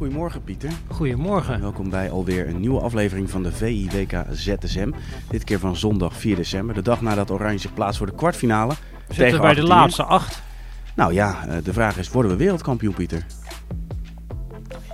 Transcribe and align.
Goedemorgen 0.00 0.44
Pieter. 0.44 0.70
Goedemorgen. 0.88 1.60
Welkom 1.60 1.90
bij 1.90 2.10
alweer 2.10 2.48
een 2.48 2.60
nieuwe 2.60 2.80
aflevering 2.80 3.30
van 3.30 3.42
de 3.42 3.52
VIWK 3.52 4.24
ZSM. 4.30 4.90
Dit 5.28 5.44
keer 5.44 5.58
van 5.58 5.76
zondag 5.76 6.16
4 6.16 6.36
december, 6.36 6.74
de 6.74 6.82
dag 6.82 7.00
nadat 7.00 7.30
Oranje 7.30 7.58
zich 7.58 7.74
plaatst 7.74 7.98
voor 7.98 8.06
de 8.06 8.14
kwartfinale. 8.14 8.74
We 9.08 9.14
zitten 9.14 9.40
bij 9.40 9.54
de 9.54 9.62
laatste 9.62 10.04
acht. 10.04 10.42
Nou 10.96 11.12
ja, 11.12 11.46
eh, 11.48 11.56
de 11.64 11.72
vraag 11.72 11.98
is, 11.98 12.10
worden 12.10 12.30
we 12.30 12.36
wereldkampioen 12.36 12.94
Pieter? 12.94 13.26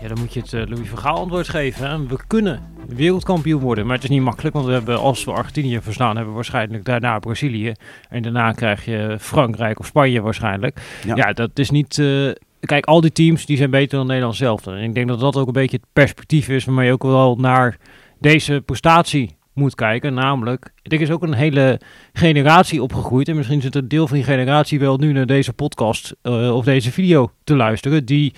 Ja, 0.00 0.09
dan 0.09 0.19
moet 0.19 0.34
je 0.34 0.41
het 0.41 0.52
eh, 0.52 0.66
Louis 0.66 0.88
van 0.88 0.98
Gaal 0.98 1.16
antwoord 1.16 1.48
geven. 1.48 1.91
Hè. 1.91 2.06
We 2.06 2.19
kunnen 2.27 2.62
wereldkampioen 2.88 3.61
worden, 3.61 3.86
maar 3.86 3.95
het 3.95 4.05
is 4.05 4.11
niet 4.11 4.23
makkelijk. 4.23 4.55
Want 4.55 4.66
we 4.66 4.73
hebben, 4.73 4.98
als 4.98 5.25
we 5.25 5.33
Argentinië 5.33 5.80
verslaan, 5.80 6.09
hebben 6.09 6.28
we 6.28 6.34
waarschijnlijk 6.34 6.84
daarna 6.84 7.19
Brazilië. 7.19 7.73
En 8.09 8.23
daarna 8.23 8.52
krijg 8.52 8.84
je 8.84 9.16
Frankrijk 9.20 9.78
of 9.78 9.86
Spanje 9.86 10.20
waarschijnlijk. 10.20 11.00
Ja. 11.05 11.16
Ja, 11.16 11.33
dat 11.33 11.59
is 11.59 11.70
niet... 11.70 11.98
eh, 11.98 12.30
kijk, 12.66 12.84
al 12.84 13.01
die 13.01 13.12
teams 13.12 13.47
die 13.47 13.56
zijn 13.56 13.70
beter 13.70 13.98
dan 13.98 14.06
Nederland 14.06 14.37
zelf. 14.37 14.66
En 14.66 14.83
ik 14.83 14.95
denk 14.95 15.09
dat 15.09 15.20
dat 15.20 15.37
ook 15.37 15.47
een 15.47 15.52
beetje 15.52 15.77
het 15.77 15.87
perspectief 15.93 16.48
is 16.48 16.65
waarmee 16.65 16.87
je 16.87 16.92
ook 16.92 17.02
wel 17.02 17.37
naar 17.37 17.77
deze 18.20 18.62
prestatie 18.65 19.37
moet 19.56 19.75
kijken. 19.75 20.15
Namelijk, 20.15 20.73
er 20.83 21.01
is 21.01 21.11
ook 21.11 21.23
een 21.23 21.34
hele 21.34 21.80
generatie 22.12 22.83
opgegroeid. 22.83 23.28
En 23.28 23.37
misschien 23.37 23.61
zit 23.61 23.75
een 23.75 23.89
deel 23.89 24.06
van 24.06 24.17
die 24.17 24.27
generatie 24.27 24.78
wel 24.78 24.97
nu 24.97 25.12
naar 25.12 25.27
deze 25.27 25.53
podcast 25.53 26.14
eh, 26.22 26.55
of 26.55 26.64
deze 26.64 26.92
video 26.92 27.31
te 27.44 27.56
luisteren. 27.56 28.05
Die 28.05 28.34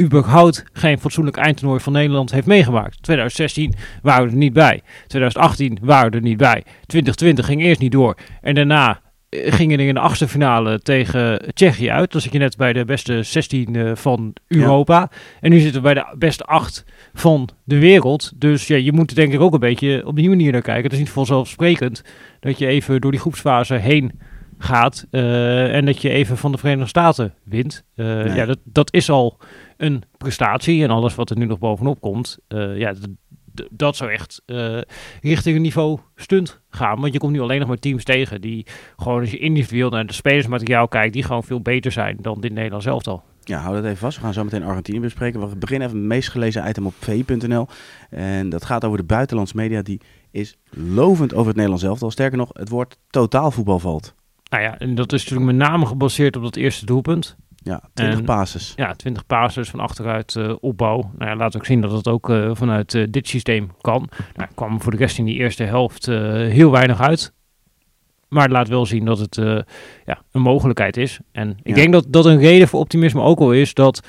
überhaupt 0.00 0.64
geen 0.72 0.98
fatsoenlijk 0.98 1.36
eindtoernooi 1.36 1.80
van 1.80 1.92
Nederland 1.92 2.30
heeft 2.32 2.46
meegemaakt. 2.46 3.02
2016 3.02 3.74
waren 4.02 4.24
we 4.24 4.30
er 4.30 4.36
niet 4.36 4.52
bij. 4.52 4.82
2018 5.06 5.78
waren 5.82 6.10
we 6.10 6.16
er 6.16 6.22
niet 6.22 6.36
bij. 6.36 6.62
2020 6.86 7.46
ging 7.46 7.62
eerst 7.62 7.80
niet 7.80 7.92
door. 7.92 8.16
En 8.40 8.54
daarna 8.54 9.00
gingen 9.30 9.78
er 9.78 9.86
in 9.86 9.94
de 9.94 10.00
achtste 10.00 10.28
finale 10.28 10.80
tegen 10.80 11.42
Tsjechië 11.54 11.90
uit. 11.90 12.12
Dan 12.12 12.20
zit 12.20 12.32
je 12.32 12.38
net 12.38 12.56
bij 12.56 12.72
de 12.72 12.84
beste 12.84 13.22
16 13.22 13.76
eh, 13.76 13.94
van 13.94 14.32
Europa. 14.46 15.10
En 15.40 15.50
nu 15.50 15.58
zitten 15.58 15.82
we 15.82 15.92
bij 15.92 15.94
de 15.94 16.14
beste 16.18 16.44
8 16.44 16.84
van 17.14 17.48
de 17.64 17.78
wereld. 17.78 18.32
Dus 18.36 18.66
ja, 18.66 18.76
je 18.76 18.92
moet 18.92 19.10
er 19.10 19.16
denk 19.16 19.32
ik 19.32 19.40
ook 19.40 19.52
een 19.52 19.60
beetje 19.60 20.06
op 20.06 20.16
die 20.16 20.28
manier 20.28 20.52
naar 20.52 20.62
kijken. 20.62 20.82
Het 20.82 20.92
is 20.92 20.98
niet 20.98 21.10
vanzelfsprekend 21.10 22.02
dat 22.40 22.58
je 22.58 22.66
even 22.66 23.00
door 23.00 23.10
die 23.10 23.20
groepsfase 23.20 23.74
heen 23.74 24.12
gaat. 24.58 25.06
eh, 25.10 25.74
en 25.74 25.84
dat 25.84 26.02
je 26.02 26.08
even 26.10 26.36
van 26.36 26.52
de 26.52 26.58
Verenigde 26.58 26.88
Staten 26.88 27.34
wint. 27.44 27.84
Eh, 27.94 28.06
Nee. 28.06 28.34
Ja, 28.34 28.44
dat, 28.44 28.58
dat 28.64 28.92
is 28.92 29.10
al 29.10 29.38
een 29.76 30.02
prestatie. 30.16 30.82
En 30.82 30.90
alles 30.90 31.14
wat 31.14 31.30
er 31.30 31.38
nu 31.38 31.44
nog 31.44 31.58
bovenop 31.58 32.00
komt, 32.00 32.38
eh, 32.48 32.78
ja, 32.78 32.94
dat 33.70 33.96
zou 33.96 34.10
echt 34.10 34.42
eh, 34.46 34.78
richting 35.20 35.56
een 35.56 35.62
niveau 35.62 35.98
stunt 36.16 36.60
gaan. 36.70 37.00
Want 37.00 37.12
je 37.12 37.18
komt 37.18 37.32
nu 37.32 37.40
alleen 37.40 37.58
nog 37.58 37.68
maar 37.68 37.78
teams 37.78 38.04
tegen 38.04 38.40
die 38.40 38.66
gewoon 38.96 39.20
als 39.20 39.30
je 39.30 39.38
individueel 39.38 39.90
naar 39.90 40.06
de 40.06 40.12
spelersmateriaal 40.12 40.88
kijkt, 40.88 41.12
die 41.12 41.22
gewoon 41.22 41.44
veel 41.44 41.60
beter 41.60 41.92
zijn 41.92 42.16
dan 42.20 42.40
dit 42.40 42.52
Nederlands 42.52 42.86
elftal. 42.86 43.22
Ja, 43.42 43.58
hou 43.58 43.74
dat 43.74 43.84
even 43.84 43.96
vast. 43.96 44.16
We 44.16 44.22
gaan 44.22 44.32
zo 44.32 44.44
meteen 44.44 44.62
Argentinië 44.62 45.00
bespreken. 45.00 45.48
We 45.48 45.56
beginnen 45.56 45.88
even 45.88 46.00
met 46.00 46.08
het 46.08 46.18
meest 46.18 46.30
gelezen 46.30 46.68
item 46.68 46.86
op 46.86 46.94
vi.nl. 46.98 47.66
En 48.10 48.48
dat 48.48 48.64
gaat 48.64 48.84
over 48.84 48.98
de 48.98 49.04
buitenlandse 49.04 49.56
media. 49.56 49.82
Die 49.82 50.00
is 50.30 50.56
lovend 50.70 51.32
over 51.32 51.46
het 51.46 51.56
Nederlands 51.56 51.84
elftal. 51.84 52.10
Sterker 52.10 52.38
nog, 52.38 52.50
het 52.52 52.68
woord 52.68 52.98
totaalvoetbal 53.10 53.78
valt. 53.78 54.14
Nou 54.50 54.62
ja, 54.62 54.78
en 54.78 54.94
dat 54.94 55.12
is 55.12 55.22
natuurlijk 55.24 55.58
met 55.58 55.68
name 55.68 55.86
gebaseerd 55.86 56.36
op 56.36 56.42
dat 56.42 56.56
eerste 56.56 56.86
doelpunt. 56.86 57.36
Ja, 57.62 57.80
20 57.94 58.18
En- 58.18 58.24
passes. 58.24 58.72
Ja, 58.76 58.92
20 58.92 59.26
passes 59.26 59.70
van 59.70 59.80
achteruit 59.80 60.36
eh, 60.36 60.54
opbouw. 60.60 61.10
Nou 61.18 61.30
ja, 61.30 61.36
laat 61.36 61.56
ook 61.56 61.66
zien 61.66 61.80
dat 61.80 61.92
het 61.92 62.08
ook 62.08 62.30
eh, 62.30 62.50
vanuit 62.52 62.94
eh, 62.94 63.06
dit 63.10 63.28
systeem 63.28 63.70
kan. 63.80 64.08
Nou, 64.34 64.48
kwam 64.54 64.82
voor 64.82 64.92
de 64.92 64.98
rest 64.98 65.18
in 65.18 65.24
die 65.24 65.34
eerste 65.34 65.62
helft 65.64 66.06
heel 66.06 66.70
weinig 66.70 67.00
uit. 67.00 67.32
Maar 68.28 68.42
het 68.42 68.52
laat 68.52 68.68
wel 68.68 68.86
zien 68.86 69.04
dat 69.04 69.18
het 69.18 69.34
ja, 70.04 70.22
een 70.32 70.40
mogelijkheid 70.42 70.96
is. 70.96 71.18
En 71.32 71.50
ik 71.62 71.68
Ja. 71.68 71.74
denk 71.74 71.92
dat 71.92 72.04
dat 72.08 72.26
een 72.26 72.38
reden 72.38 72.68
voor 72.68 72.80
optimisme 72.80 73.20
ook 73.22 73.38
al 73.38 73.52
is 73.52 73.74
dat... 73.74 74.00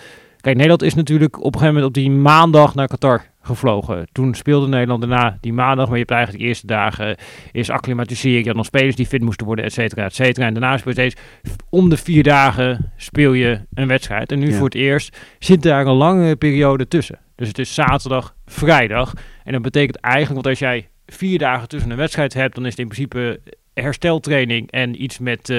Kijk, 0.42 0.56
Nederland 0.56 0.82
is 0.82 0.94
natuurlijk 0.94 1.38
op 1.38 1.46
een 1.46 1.60
gegeven 1.60 1.68
moment 1.74 1.86
op 1.86 1.94
die 2.04 2.12
maandag 2.12 2.76
naar 2.76 2.88
Qatar 2.88 3.29
gevlogen. 3.42 4.08
Toen 4.12 4.34
speelde 4.34 4.68
Nederland 4.68 5.02
daarna 5.02 5.38
die 5.42 5.54
maandag, 5.54 5.86
maar 5.86 5.94
je 5.94 6.00
hebt 6.00 6.12
eigenlijk 6.12 6.42
de 6.44 6.48
eerste 6.50 6.68
dagen 6.68 7.18
is 7.52 7.70
acclimatiseren. 7.70 8.40
Je 8.40 8.48
had 8.48 8.56
nog 8.56 8.66
spelers 8.66 8.96
die 8.96 9.06
fit 9.06 9.22
moesten 9.22 9.46
worden, 9.46 9.66
et 9.66 9.74
cetera, 9.74 10.04
et 10.06 10.16
cetera. 10.16 10.46
En 10.46 10.54
daarna 10.54 10.78
speel 10.78 10.94
je 10.94 11.00
steeds 11.00 11.22
om 11.70 11.90
de 11.90 11.98
vier 11.98 12.24
dagen 12.24 12.92
speel 12.98 13.34
je 13.34 13.60
een 13.74 13.88
wedstrijd. 13.88 14.32
En 14.32 14.40
nu 14.40 14.50
Ja. 14.50 14.56
voor 14.56 14.66
het 14.66 14.76
eerst 14.76 15.18
zit 15.40 15.62
daar 15.64 15.86
een 15.86 15.94
lange 15.94 16.36
periode 16.36 16.88
tussen. 16.88 17.20
Dus 17.36 17.48
het 17.48 17.60
is 17.60 17.74
zaterdag, 17.74 18.36
vrijdag. 18.46 19.14
En 19.44 19.52
dat 19.54 19.62
betekent 19.62 19.96
eigenlijk, 20.00 20.34
want 20.34 20.48
als 20.48 20.60
jij 20.60 20.90
vier 21.06 21.38
dagen 21.38 21.68
tussen 21.68 21.92
een 21.92 21.98
wedstrijd 21.98 22.34
hebt, 22.34 22.56
dan 22.56 22.64
is 22.66 22.70
het 22.72 22.80
in 22.80 22.88
principe 22.88 23.40
hersteltraining 23.82 24.72
en 24.72 25.04
iets 25.04 25.20
met 25.20 25.50
eh, 25.50 25.58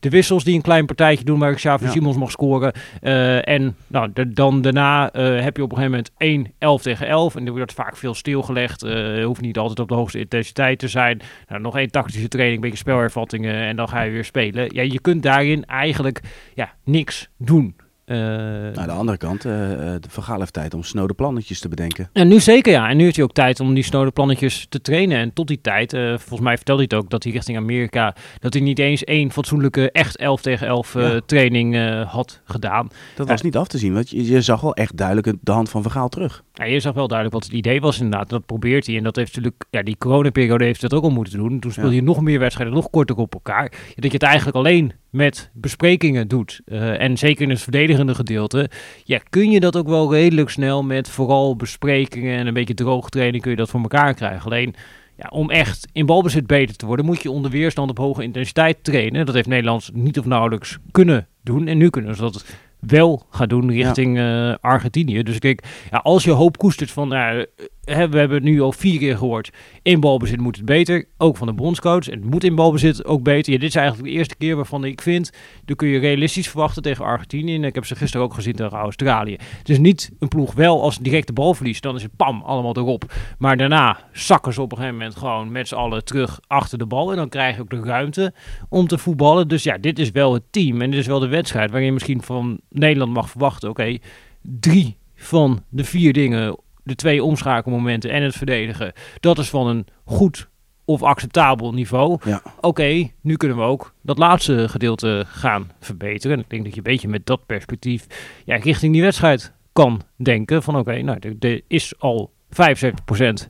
de 0.00 0.08
wissels 0.10 0.44
die 0.44 0.54
een 0.54 0.62
klein 0.62 0.86
partijtje 0.86 1.24
doen 1.24 1.38
waar 1.38 1.54
Xavi 1.54 1.84
Ja. 1.84 1.90
Simons 1.90 2.16
mag 2.16 2.30
scoren. 2.30 2.72
Eh, 3.00 3.48
en 3.48 3.76
nou, 3.86 4.10
de- 4.14 4.32
dan 4.32 4.62
daarna 4.62 5.12
eh, 5.12 5.40
heb 5.40 5.56
je 5.56 5.62
op 5.62 5.70
een 5.72 5.76
gegeven 5.76 5.90
moment 5.90 6.10
1 6.18 6.52
11 6.58 6.82
tegen 6.82 7.06
11 7.06 7.34
en 7.36 7.44
dan 7.44 7.54
wordt 7.56 7.72
vaak 7.72 7.96
veel 7.96 8.14
stilgelegd. 8.14 8.80
Hoeft 9.24 9.40
niet 9.40 9.58
altijd 9.58 9.78
op 9.80 9.88
de 9.88 9.94
hoogste 9.94 10.18
intensiteit 10.18 10.78
te 10.78 10.88
zijn. 10.88 11.20
Nou, 11.48 11.60
nog 11.60 11.76
één 11.76 11.90
tactische 11.90 12.28
training, 12.28 12.54
een 12.56 12.62
beetje 12.62 12.78
spelhervattingen 12.84 13.54
en 13.54 13.76
dan 13.76 13.88
ga 13.88 14.02
je 14.02 14.10
weer 14.10 14.24
spelen. 14.24 14.74
Ja, 14.74 14.82
je 14.82 15.00
kunt 15.00 15.22
daarin 15.22 15.64
eigenlijk 15.64 16.20
ja, 16.54 16.74
niks 16.84 17.28
doen. 17.38 17.76
Nou, 18.18 18.78
aan 18.78 18.86
de 18.86 18.92
andere 18.92 19.18
kant, 19.18 19.44
eh 19.44 19.72
eh, 19.72 19.78
de 20.00 20.08
Van 20.10 20.22
Gaal 20.22 20.38
heeft 20.38 20.52
tijd 20.52 20.74
om 20.74 20.82
snode 20.82 21.14
plannetjes 21.14 21.60
te 21.60 21.68
bedenken. 21.68 22.08
en 22.12 22.28
nu 22.28 22.40
zeker 22.40 22.72
ja. 22.72 22.88
En 22.88 22.96
nu 22.96 23.02
heeft 23.02 23.16
hij 23.16 23.24
ook 23.24 23.32
tijd 23.32 23.60
om 23.60 23.74
die 23.74 23.84
snode 23.84 24.10
plannetjes 24.10 24.66
te 24.68 24.80
trainen. 24.80 25.18
En 25.18 25.32
tot 25.32 25.46
die 25.48 25.60
tijd, 25.60 25.90
volgens 26.16 26.40
mij 26.40 26.56
vertelde 26.56 26.82
hij 26.86 26.90
het 26.96 27.04
ook, 27.04 27.10
dat 27.10 27.22
hij 27.22 27.32
richting 27.32 27.56
Amerika, 27.56 28.14
dat 28.38 28.52
hij 28.52 28.62
niet 28.62 28.78
eens 28.78 29.04
één 29.04 29.30
fatsoenlijke 29.32 29.90
echt 29.90 30.16
11 30.16 30.40
tegen 30.42 30.66
11 30.66 30.94
eh, 30.94 31.02
Ja. 31.12 31.20
training 31.26 31.76
had 32.08 32.40
gedaan. 32.44 32.88
Dat 33.16 33.28
was 33.28 33.42
niet 33.42 33.56
af 33.56 33.68
te 33.68 33.78
zien, 33.78 33.94
want 33.94 34.10
je, 34.10 34.24
je 34.24 34.40
zag 34.40 34.60
wel 34.60 34.74
echt 34.74 34.96
duidelijk 34.96 35.32
de 35.40 35.52
hand 35.52 35.68
van 35.70 35.82
Van 35.82 35.90
Gaal 35.90 36.08
terug. 36.08 36.42
Ja, 36.52 36.64
je 36.64 36.80
zag 36.80 36.94
wel 36.94 37.06
duidelijk 37.08 37.36
wat 37.38 37.44
het 37.46 37.56
idee 37.58 37.80
was 37.80 38.00
inderdaad. 38.00 38.28
Dat 38.28 38.46
probeert 38.46 38.86
hij. 38.86 38.96
En 38.96 39.02
dat 39.02 39.16
heeft 39.16 39.36
natuurlijk, 39.36 39.64
ja, 39.70 39.82
die 39.82 39.96
coronaperiode 39.98 40.64
heeft 40.64 40.80
dat 40.80 40.94
ook 40.94 41.02
al 41.02 41.10
moeten 41.10 41.38
doen. 41.38 41.60
Toen 41.60 41.70
speelde 41.72 41.90
Ja. 41.90 41.96
je 41.96 42.02
nog 42.02 42.20
meer 42.20 42.38
wedstrijden, 42.38 42.74
nog 42.74 42.90
korter 42.90 43.16
op 43.16 43.34
elkaar. 43.34 43.70
Dat 43.94 44.04
je 44.04 44.10
het 44.10 44.22
eigenlijk 44.22 44.56
alleen 44.56 44.92
met 45.10 45.50
besprekingen 45.52 46.28
doet. 46.28 46.60
Eh, 46.64 47.00
en 47.00 47.18
zeker 47.18 47.42
in 47.42 47.50
het 47.50 47.60
verdedigende 47.60 48.14
gedeelte. 48.14 48.70
Ja, 49.04 49.20
kun 49.30 49.50
je 49.50 49.60
dat 49.60 49.76
ook 49.76 49.88
wel 49.88 50.12
redelijk 50.12 50.50
snel 50.50 50.82
met 50.82 51.08
vooral 51.08 51.56
besprekingen 51.56 52.38
en 52.38 52.46
een 52.46 52.54
beetje 52.54 52.74
droogtraining 52.74 53.42
kun 53.42 53.50
je 53.50 53.56
dat 53.56 53.70
voor 53.70 53.80
elkaar 53.80 54.14
krijgen. 54.14 54.50
Alleen, 54.50 54.74
ja, 55.16 55.28
om 55.28 55.50
echt 55.50 55.88
in 55.92 56.06
balbezit 56.06 56.46
beter 56.46 56.76
te 56.76 56.86
worden, 56.86 57.06
moet 57.06 57.22
je 57.22 57.30
onder 57.30 57.50
weerstand 57.50 57.90
op 57.90 57.98
hoge 57.98 58.22
intensiteit 58.22 58.84
trainen. 58.84 59.26
Dat 59.26 59.34
heeft 59.34 59.48
Nederland 59.48 59.90
niet 59.92 60.18
of 60.18 60.24
nauwelijks 60.24 60.78
kunnen 60.90 61.26
doen. 61.42 61.66
En 61.66 61.78
nu 61.78 61.90
kunnen 61.90 62.14
ze 62.14 62.22
dat 62.22 62.44
wel 62.80 63.26
gaan 63.30 63.48
doen 63.48 63.70
richting 63.70 64.18
eh, 64.18 64.54
Argentinië. 64.60 65.22
Dus 65.22 65.34
ik 65.34 65.40
denk, 65.40 65.60
ja, 65.90 65.98
als 65.98 66.24
je 66.24 66.30
hoop 66.30 66.58
koestert 66.58 66.90
van, 66.90 67.14
eh, 67.14 67.44
we 67.84 68.18
hebben 68.18 68.30
het 68.30 68.42
nu 68.42 68.60
al 68.60 68.72
vier 68.72 68.98
keer 68.98 69.16
gehoord, 69.16 69.50
in 69.82 70.00
balbezit 70.00 70.40
moet 70.40 70.56
het 70.56 70.64
beter, 70.64 71.04
ook 71.18 71.36
van 71.36 71.46
de 71.46 71.52
bondscoach. 71.52 72.06
Het 72.06 72.24
moet 72.24 72.44
in 72.44 72.54
balbezit 72.54 73.04
ook 73.04 73.22
beter. 73.22 73.52
Ja, 73.52 73.58
dit 73.58 73.68
is 73.68 73.74
eigenlijk 73.74 74.08
de 74.08 74.14
eerste 74.14 74.36
keer 74.36 74.56
waarvan 74.56 74.84
ik 74.84 75.00
vind, 75.00 75.32
dan 75.64 75.76
kun 75.76 75.88
je 75.88 75.98
realistisch 75.98 76.48
verwachten 76.48 76.82
tegen 76.82 77.04
Argentinië. 77.04 77.54
En 77.54 77.64
ik 77.64 77.74
heb 77.74 77.86
ze 77.86 77.96
gisteren 77.96 78.26
ook 78.26 78.34
gezien 78.34 78.54
tegen 78.54 78.78
Australië. 78.78 79.36
Het 79.58 79.68
is 79.68 79.78
niet 79.78 80.10
een 80.18 80.28
ploeg 80.28 80.54
wel 80.54 80.82
als 80.82 80.98
direct 80.98 81.26
de 81.26 81.32
bal 81.32 81.54
verliest, 81.54 81.82
dan 81.82 81.96
is 81.96 82.02
het 82.02 82.16
pam, 82.16 82.42
allemaal 82.42 82.76
erop. 82.76 83.12
Maar 83.38 83.56
daarna 83.56 83.98
zakken 84.12 84.52
ze 84.52 84.62
op 84.62 84.70
een 84.70 84.76
gegeven 84.76 84.98
moment 84.98 85.16
gewoon 85.16 85.52
met 85.52 85.68
z'n 85.68 85.74
allen 85.74 86.04
terug 86.04 86.40
achter 86.46 86.78
de 86.78 86.86
bal. 86.86 87.10
En 87.10 87.16
dan 87.16 87.28
krijg 87.28 87.56
je 87.56 87.62
ook 87.62 87.70
de 87.70 87.80
ruimte 87.80 88.34
om 88.68 88.86
te 88.86 88.98
voetballen. 88.98 89.48
Dus 89.48 89.62
ja, 89.62 89.78
dit 89.78 89.98
is 89.98 90.10
wel 90.10 90.34
het 90.34 90.44
team 90.50 90.80
en 90.80 90.90
dit 90.90 91.00
is 91.00 91.06
wel 91.06 91.18
de 91.18 91.28
wedstrijd 91.28 91.70
waarin 91.70 91.86
je 91.86 91.92
misschien 91.92 92.22
van 92.22 92.60
Nederland 92.68 93.12
mag 93.12 93.30
verwachten, 93.30 93.68
oké, 93.68 93.98
drie 94.42 94.96
van 95.14 95.62
de 95.68 95.84
vier 95.84 96.12
dingen, 96.12 96.56
de 96.84 96.94
twee 96.94 97.24
omschakelmomenten 97.24 98.10
en 98.10 98.22
het 98.22 98.36
verdedigen, 98.36 98.92
dat 99.20 99.38
is 99.38 99.48
van 99.50 99.66
een 99.66 99.86
goed 100.04 100.48
of 100.84 101.02
acceptabel 101.02 101.72
niveau. 101.72 102.18
Ja. 102.24 102.42
Oké, 102.60 103.08
nu 103.20 103.36
kunnen 103.36 103.56
we 103.56 103.62
ook 103.62 103.94
dat 104.02 104.18
laatste 104.18 104.68
gedeelte 104.68 105.24
gaan 105.26 105.70
verbeteren. 105.80 106.36
En 106.36 106.42
ik 106.42 106.50
denk 106.50 106.62
dat 106.64 106.72
je 106.72 106.78
een 106.78 106.84
beetje 106.92 107.08
met 107.08 107.26
dat 107.26 107.46
perspectief 107.46 108.06
ja, 108.44 108.56
richting 108.56 108.92
die 108.92 109.02
wedstrijd 109.02 109.52
kan 109.72 110.02
denken 110.16 110.62
van 110.62 110.76
oké, 110.76 111.02
nou, 111.02 111.18
er, 111.20 111.50
er 111.50 111.60
is 111.66 111.94
al 111.98 112.30
75% 112.48 113.48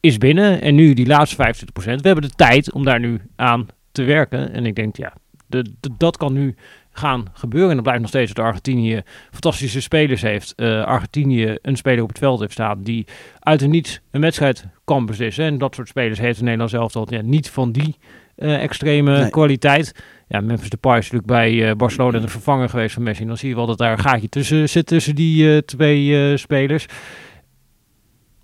is 0.00 0.18
binnen 0.18 0.60
en 0.60 0.74
nu 0.74 0.94
die 0.94 1.06
laatste 1.06 1.54
25%. 1.54 1.74
We 1.74 1.90
hebben 2.02 2.22
de 2.22 2.30
tijd 2.36 2.72
om 2.72 2.84
daar 2.84 3.00
nu 3.00 3.20
aan 3.36 3.66
te 3.92 4.02
werken. 4.02 4.52
En 4.52 4.66
ik 4.66 4.74
denk, 4.74 4.96
ja, 4.96 5.12
de, 5.46 5.62
de- 5.80 5.90
dat 5.98 6.16
kan 6.16 6.32
nu 6.32 6.54
gaan 6.98 7.24
gebeuren. 7.32 7.68
En 7.68 7.74
dat 7.74 7.84
blijft 7.84 8.00
nog 8.00 8.10
steeds 8.10 8.32
dat 8.32 8.44
Argentinië 8.44 9.02
fantastische 9.30 9.80
spelers 9.80 10.22
heeft. 10.22 10.52
Uh, 10.56 10.84
Argentinië 10.84 11.56
een 11.62 11.76
speler 11.76 12.02
op 12.02 12.08
het 12.08 12.18
veld 12.18 12.40
heeft 12.40 12.52
staan 12.52 12.82
die 12.82 13.06
uit 13.40 13.62
en 13.62 13.70
niets 13.70 14.00
een 14.10 14.20
wedstrijd 14.20 14.64
kan 14.84 15.06
beslissen. 15.06 15.44
En 15.44 15.58
dat 15.58 15.74
soort 15.74 15.88
spelers 15.88 16.18
heeft 16.18 16.40
Nederland 16.40 16.70
zelf 16.70 16.96
al 16.96 17.06
ja, 17.10 17.20
niet 17.22 17.50
van 17.50 17.72
die 17.72 17.96
uh, 18.36 18.62
extreme 18.62 19.18
nee. 19.18 19.30
kwaliteit. 19.30 19.94
Ja, 20.28 20.40
Memphis 20.40 20.70
Depay 20.70 20.98
is 20.98 21.10
natuurlijk 21.10 21.26
bij 21.26 21.52
uh, 21.52 21.72
Barcelona 21.74 22.18
de 22.18 22.28
vervanger 22.28 22.68
geweest 22.68 22.94
van 22.94 23.02
Messi. 23.02 23.22
En 23.22 23.28
dan 23.28 23.36
zie 23.36 23.48
je 23.48 23.54
wel 23.54 23.66
dat 23.66 23.78
daar 23.78 23.92
een 23.92 23.98
gaatje 23.98 24.28
tussen 24.28 24.68
zit 24.68 24.86
tussen 24.86 25.14
die 25.14 25.64
twee 25.64 26.36
spelers. 26.36 26.86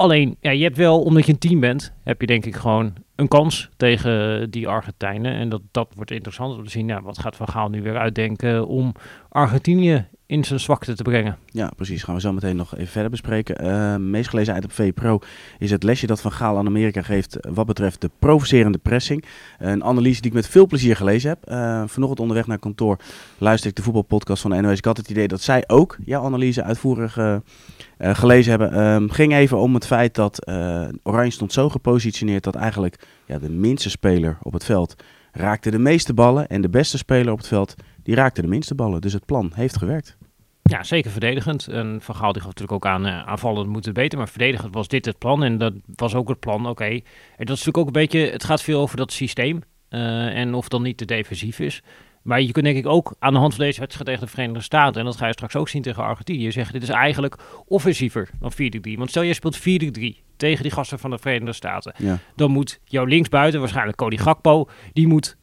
Alleen, 0.03 0.37
ja, 0.41 0.51
je 0.51 0.63
hebt 0.63 0.77
wel, 0.77 1.03
omdat 1.03 1.27
je 1.27 1.33
een 1.33 1.39
team 1.39 1.61
bent, 1.61 1.93
heb 2.03 2.21
je 2.21 2.27
denk 2.27 2.47
ik 2.47 2.57
gewoon 2.57 2.93
een 3.15 3.29
kans 3.29 3.69
tegen 3.77 4.51
die 4.51 4.69
Argentijnen. 4.69 5.35
En 5.35 5.49
dat, 5.49 5.61
dat 5.71 5.93
wordt 5.97 6.11
interessant 6.11 6.57
om 6.57 6.65
te 6.65 6.71
zien, 6.71 6.87
ja, 6.87 7.03
wat 7.03 7.19
gaat 7.19 7.37
Van 7.37 7.49
Gaal 7.49 7.69
nu 7.69 7.83
weer 7.83 7.99
uitdenken 7.99 8.67
om 8.67 8.93
Argentinië 9.29 10.07
in 10.33 10.45
zijn 10.45 10.61
zwakte 10.61 10.95
te 10.95 11.03
brengen. 11.03 11.39
Ja, 11.47 11.71
precies. 11.77 12.03
Gaan 12.03 12.15
we 12.15 12.21
zo 12.21 12.33
meteen 12.33 12.57
nog 12.57 12.75
even 12.75 12.93
verder 12.93 13.11
bespreken. 13.11 13.65
Uh, 13.65 13.97
meest 13.97 14.29
gelezen 14.29 14.55
uit 14.55 14.65
op 14.65 14.73
VPRO 14.73 15.19
is 15.59 15.71
het 15.71 15.83
lesje 15.83 16.07
dat 16.07 16.21
Van 16.21 16.33
Gaal 16.33 16.57
aan 16.57 16.67
Amerika 16.67 17.03
geeft 17.03 17.39
wat 17.49 17.67
betreft 17.67 18.01
de 18.01 18.11
provocerende 18.19 18.79
pressing. 18.79 19.25
Een 19.59 19.85
analyse 19.85 20.21
die 20.21 20.31
ik 20.31 20.37
met 20.37 20.49
veel 20.49 20.67
plezier 20.67 20.97
gelezen 20.97 21.29
heb. 21.29 21.51
Uh, 21.51 21.83
vanochtend 21.87 22.21
onderweg 22.21 22.47
naar 22.47 22.59
kantoor 22.59 22.97
luister 23.39 23.71
ik 23.71 23.77
de 23.77 23.83
voetbalpodcast 23.83 24.43
van 24.43 24.51
de 24.51 24.61
NOS. 24.61 24.79
Ik 24.79 24.85
had 24.85 24.97
het 24.97 25.11
idee 25.11 25.29
dat 25.29 25.41
zij 25.41 25.65
ook 25.67 25.97
jouw 26.05 26.25
analyse 26.25 26.63
uitvoerig 26.63 27.41
gelezen 27.99 28.51
hebben. 28.51 28.81
Um, 28.81 29.11
ging 29.11 29.33
even 29.33 29.59
om 29.59 29.75
het 29.75 29.87
feit 29.87 30.15
dat 30.15 30.47
Oranje 31.03 31.31
stond 31.31 31.53
zo 31.53 31.69
gepositioneerd 31.69 32.45
dat 32.45 32.55
eigenlijk 32.55 33.07
ja, 33.27 33.39
de 33.39 33.51
minste 33.51 33.91
speler 33.91 34.39
op 34.43 34.53
het 34.53 34.65
veld 34.65 34.97
raakte 35.33 35.71
de 35.71 35.79
meeste 35.79 36.15
ballen. 36.15 36.49
En 36.49 36.61
de 36.61 36.69
beste 36.69 36.99
speler 36.99 37.33
op 37.33 37.39
het 37.39 37.47
veld 37.47 37.75
die 38.03 38.15
raakte 38.15 38.43
de 38.43 38.49
minste 38.49 38.75
ballen. 38.75 39.01
Dus 39.01 39.13
het 39.13 39.27
plan 39.27 39.51
heeft 39.55 39.77
gewerkt. 39.77 40.17
Ja, 40.73 40.83
zeker 40.83 41.11
verdedigend. 41.11 41.69
En 41.69 41.99
Van 42.01 42.15
Gaal 42.15 42.33
die 42.33 42.43
gaf 42.43 42.51
natuurlijk 42.51 42.85
ook 42.85 42.93
aan 42.93 43.07
uh, 43.07 43.27
aanvallen 43.27 43.69
moeten 43.69 43.93
beter. 43.93 44.19
Maar 44.19 44.29
verdedigend 44.29 44.75
was 44.75 44.89
dit 44.89 45.05
het 45.05 45.19
plan. 45.19 45.43
En 45.43 45.59
dat 45.59 45.75
was 45.95 46.15
ook 46.15 46.29
het 46.29 46.41
plan. 46.41 46.67
Oké. 46.67 46.85
En 46.85 47.01
dat 47.37 47.57
is 47.57 47.65
natuurlijk 47.65 47.79
ook 47.79 47.87
een 47.87 47.93
beetje... 47.93 48.19
Het 48.19 48.45
gaat 48.45 48.63
veel 48.63 48.81
over 48.81 48.97
dat 48.97 49.13
systeem. 49.13 49.63
Uh, 49.91 50.39
en 50.39 50.55
of 50.55 50.69
dan 50.69 50.83
niet 50.83 50.97
te 50.97 51.05
defensief 51.05 51.59
is. 51.59 51.83
Maar 52.23 52.41
je 52.43 52.53
kunt 52.53 52.65
denk 52.65 52.77
ik 52.77 52.87
ook 52.87 53.15
aan 53.19 53.33
de 53.33 53.39
hand 53.39 53.55
van 53.55 53.65
deze 53.65 53.81
wedstrijd 53.81 54.09
tegen 54.09 54.25
de 54.25 54.33
Verenigde 54.33 54.63
Staten... 54.63 55.01
en 55.01 55.07
dat 55.07 55.17
ga 55.17 55.27
je 55.27 55.33
straks 55.33 55.57
ook 55.57 55.69
zien 55.69 55.83
tegen 55.83 56.03
Argentinië... 56.03 56.53
zeggen 56.53 56.73
dit 56.73 56.83
is 56.83 56.89
eigenlijk 56.89 57.37
offensiever 57.67 58.31
dan 58.41 58.53
4-3. 58.53 58.57
Want 58.97 59.11
stel 59.11 59.23
je 59.23 59.35
speelt 59.35 59.59
4-3 59.59 59.63
tegen 60.37 60.63
die 60.63 60.73
gasten 60.73 60.99
van 60.99 61.11
de 61.11 61.19
Verenigde 61.19 61.53
Staten... 61.53 61.95
Ja. 61.97 62.19
dan 62.37 62.51
moet 62.51 62.81
jouw 62.85 63.05
linksbuiten, 63.05 63.61
waarschijnlijk 63.61 63.97
Cody 63.97 64.17
Gakpo... 64.17 64.69
die 64.93 65.07
moet 65.07 65.37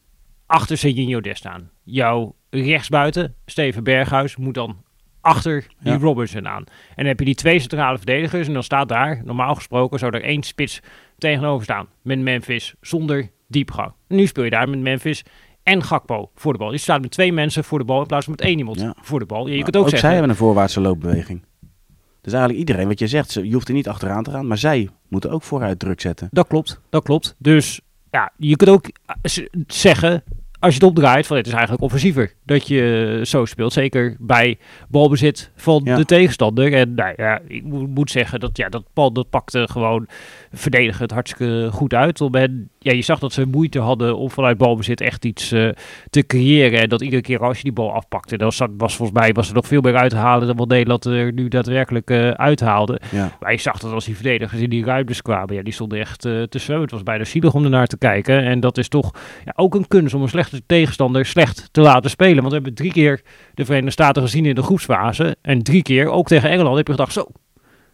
achter 0.46 0.78
Serginho 0.78 1.20
Dest 1.20 1.38
staan. 1.38 1.70
Jouw 1.84 2.34
rechtsbuiten, 2.50 3.34
Steven 3.46 3.84
Berghuis, 3.84 4.36
moet 4.36 4.54
dan 4.54 4.76
achter 5.20 5.66
die 5.80 5.92
ja. 5.92 5.98
Robertson 5.98 6.48
aan. 6.48 6.64
En 6.66 6.94
dan 6.96 7.06
heb 7.06 7.18
je 7.18 7.24
die 7.24 7.34
twee 7.34 7.58
centrale 7.58 7.96
verdedigers 7.96 8.46
en 8.46 8.52
dan 8.52 8.62
staat 8.62 8.88
daar, 8.88 9.20
normaal 9.24 9.54
gesproken, 9.54 9.98
zou 9.98 10.14
er 10.14 10.22
één 10.22 10.42
spits 10.42 10.80
tegenover 11.18 11.64
staan. 11.64 11.86
Met 12.02 12.18
Memphis, 12.18 12.74
zonder 12.80 13.30
diepgang. 13.46 13.92
Nu 14.08 14.26
speel 14.26 14.44
je 14.44 14.50
daar 14.50 14.68
met 14.68 14.80
Memphis 14.80 15.24
en 15.62 15.82
Gakpo 15.82 16.30
voor 16.34 16.52
de 16.52 16.58
bal. 16.58 16.72
Je 16.72 16.78
staat 16.78 17.00
met 17.00 17.10
twee 17.10 17.32
mensen 17.32 17.64
voor 17.64 17.78
de 17.78 17.84
bal 17.84 18.00
in 18.00 18.06
plaats 18.06 18.24
van 18.24 18.34
met 18.38 18.46
één 18.46 18.58
iemand 18.58 18.80
ja. 18.80 18.94
voor 19.00 19.18
de 19.18 19.26
bal. 19.26 19.46
Ja, 19.46 19.54
je 19.54 19.62
kunt 19.62 19.76
ook, 19.76 19.82
ook 19.82 19.88
zeggen, 19.88 20.08
zij 20.08 20.18
hebben 20.18 20.30
een 20.30 20.42
voorwaartse 20.44 20.80
loopbeweging. 20.80 21.42
Dus 22.20 22.32
eigenlijk 22.32 22.68
iedereen, 22.68 22.88
wat 22.88 22.98
je 22.98 23.06
zegt, 23.06 23.32
je 23.32 23.52
hoeft 23.52 23.68
er 23.68 23.74
niet 23.74 23.88
achteraan 23.88 24.22
te 24.22 24.30
gaan, 24.30 24.46
maar 24.46 24.58
zij 24.58 24.88
moeten 25.08 25.30
ook 25.30 25.42
vooruit 25.42 25.78
druk 25.78 26.00
zetten. 26.00 26.28
Dat 26.30 26.46
klopt, 26.46 26.80
dat 26.90 27.02
klopt. 27.02 27.34
Dus 27.38 27.80
ja, 28.10 28.32
je 28.36 28.56
kunt 28.56 28.70
ook 28.70 28.90
zeggen, 29.66 30.22
als 30.60 30.74
je 30.74 30.80
het 30.80 30.88
opdraait, 30.88 31.26
van 31.26 31.36
het 31.36 31.46
is 31.46 31.52
eigenlijk 31.52 31.82
offensiever 31.82 32.32
dat 32.44 32.68
je 32.68 33.20
zo 33.24 33.44
speelt. 33.44 33.72
Zeker 33.72 34.16
bij 34.18 34.58
balbezit 34.88 35.50
van 35.56 35.80
ja. 35.84 35.96
de 35.96 36.04
tegenstander. 36.04 36.72
En 36.72 36.94
nou 36.94 37.14
ja, 37.16 37.40
ik 37.46 37.62
moet 37.64 38.10
zeggen 38.10 38.40
dat 38.40 38.56
ja, 38.56 38.68
dat 38.68 38.84
dat 38.94 39.30
pakte 39.30 39.68
gewoon 39.70 40.06
verdedigen 40.52 41.02
het 41.02 41.10
hartstikke 41.10 41.68
goed 41.72 41.94
uit. 41.94 42.20
Om 42.20 42.34
hen, 42.34 42.70
ja, 42.78 42.92
je 42.92 43.02
zag 43.02 43.18
dat 43.18 43.32
ze 43.32 43.46
moeite 43.46 43.78
hadden 43.78 44.16
om 44.16 44.30
vanuit 44.30 44.58
balbezit 44.58 45.00
echt 45.00 45.24
iets 45.24 45.52
uh, 45.52 45.70
te 46.10 46.26
creëren. 46.26 46.80
En 46.80 46.88
dat 46.88 47.02
iedere 47.02 47.22
keer 47.22 47.38
als 47.38 47.56
je 47.56 47.62
die 47.62 47.72
bal 47.72 47.92
afpakte, 47.92 48.36
dan 48.36 48.52
was, 48.56 48.68
was 48.76 48.96
volgens 48.96 49.18
mij 49.18 49.32
was 49.32 49.48
er 49.48 49.54
nog 49.54 49.66
veel 49.66 49.80
meer 49.80 49.96
uit 49.96 50.10
te 50.10 50.16
halen 50.16 50.46
dan 50.46 50.56
wat 50.56 50.68
Nederland 50.68 51.04
er 51.04 51.32
nu 51.32 51.48
daadwerkelijk 51.48 52.10
uh, 52.10 52.30
uithaalde. 52.30 53.00
Ja. 53.10 53.36
Maar 53.40 53.52
je 53.52 53.58
zag 53.58 53.78
dat 53.78 53.92
als 53.92 54.04
die 54.04 54.14
verdedigers 54.14 54.60
in 54.60 54.70
die 54.70 54.84
ruimtes 54.84 55.22
kwamen, 55.22 55.54
ja, 55.54 55.62
die 55.62 55.72
stonden 55.72 55.98
echt 55.98 56.24
uh, 56.24 56.42
te 56.42 56.58
zwemmen. 56.58 56.84
Het 56.84 56.94
was 56.94 57.02
bijna 57.02 57.24
zielig 57.24 57.54
om 57.54 57.64
ernaar 57.64 57.86
te 57.86 57.98
kijken. 57.98 58.42
En 58.42 58.60
dat 58.60 58.78
is 58.78 58.88
toch 58.88 59.10
ja, 59.44 59.52
ook 59.56 59.74
een 59.74 59.88
kunst 59.88 60.14
om 60.14 60.22
een 60.22 60.28
slechte 60.50 60.66
tegenstander 60.66 61.26
slecht 61.26 61.68
te 61.72 61.80
laten 61.80 62.10
spelen. 62.10 62.36
Want 62.36 62.48
we 62.48 62.54
hebben 62.54 62.74
drie 62.74 62.92
keer 62.92 63.22
de 63.54 63.64
Verenigde 63.64 63.90
Staten 63.92 64.22
gezien 64.22 64.46
in 64.46 64.54
de 64.54 64.62
groepsfase. 64.62 65.36
En 65.42 65.62
drie 65.62 65.82
keer, 65.82 66.08
ook 66.08 66.26
tegen 66.26 66.50
Engeland, 66.50 66.76
heb 66.76 66.86
je 66.86 66.92
gedacht, 66.92 67.12
zo, 67.12 67.26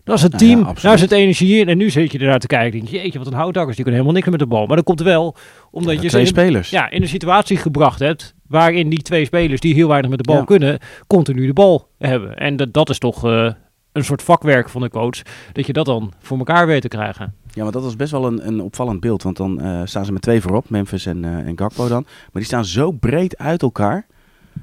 dat 0.05 0.17
is 0.17 0.23
het 0.23 0.39
team, 0.39 0.59
ja, 0.61 0.73
daar 0.83 0.99
zit 0.99 1.13
energie 1.13 1.59
in. 1.61 1.69
En 1.69 1.77
nu 1.79 1.91
zit 1.91 2.13
je 2.13 2.19
ernaar 2.19 2.39
te 2.39 2.47
kijken. 2.47 2.79
Denk 2.79 2.91
je, 2.91 2.97
jeetje, 2.97 3.19
wat 3.19 3.27
een 3.27 3.33
houtdakkers, 3.33 3.77
die 3.77 3.85
kunnen 3.85 4.03
helemaal 4.03 4.21
niks 4.23 4.31
met 4.37 4.49
de 4.49 4.55
bal. 4.55 4.67
Maar 4.67 4.77
dat 4.77 4.85
komt 4.85 5.01
wel 5.01 5.37
omdat 5.71 5.95
Ja, 5.95 6.01
je 6.03 6.09
twee 6.09 6.27
ze 6.27 6.33
in, 6.33 6.41
spelers. 6.41 6.71
ja, 6.71 6.91
in 6.91 7.03
een 7.03 7.09
situatie 7.09 7.57
gebracht 7.57 7.99
hebt... 7.99 8.35
waarin 8.49 8.89
die 8.89 9.03
twee 9.03 9.25
spelers 9.25 9.61
die 9.61 9.75
heel 9.75 9.89
weinig 9.89 10.11
met 10.11 10.19
de 10.19 10.25
bal 10.25 10.37
Ja. 10.37 10.45
kunnen... 10.45 10.79
continu 11.07 11.47
de 11.47 11.53
bal 11.53 11.89
hebben. 11.99 12.37
En 12.37 12.57
dat, 12.57 12.73
dat 12.73 12.91
is 12.91 12.99
toch 12.99 13.25
eh, 13.25 13.51
een 13.93 14.05
soort 14.05 14.23
vakwerk 14.23 14.69
van 14.69 14.81
de 14.81 14.89
coach... 14.91 15.23
dat 15.53 15.67
je 15.67 15.73
dat 15.73 15.87
dan 15.87 16.13
voor 16.21 16.39
elkaar 16.39 16.67
weet 16.67 16.83
te 16.83 16.89
krijgen. 16.89 17.35
Ja, 17.57 17.63
maar 17.63 17.73
dat 17.73 17.83
was 17.83 17.97
best 17.97 18.11
wel 18.13 18.27
een, 18.27 18.47
een 18.47 18.61
opvallend 18.61 19.01
beeld. 19.01 19.23
Want 19.23 19.37
dan 19.37 19.61
eh, 19.61 19.81
staan 19.85 20.05
ze 20.05 20.13
met 20.13 20.23
twee 20.23 20.41
voorop, 20.41 20.71
Memphis 20.71 21.07
en, 21.07 21.25
eh, 21.25 21.31
en 21.47 21.59
Gakpo 21.59 21.89
dan. 21.89 22.03
Maar 22.03 22.31
die 22.33 22.45
staan 22.45 22.65
zo 22.65 22.91
breed 22.91 23.39
uit 23.39 23.63
elkaar. 23.63 24.07